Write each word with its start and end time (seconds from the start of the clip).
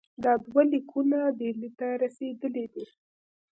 دا 0.23 0.31
دوه 0.45 0.63
لیکونه 0.71 1.19
ډهلي 1.37 1.69
ته 1.79 1.87
رسېدلي 2.03 2.65
دي. 2.73 2.85